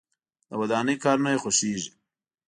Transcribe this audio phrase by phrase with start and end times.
[0.49, 1.91] د ودانۍ کارونه یې خوښیږي.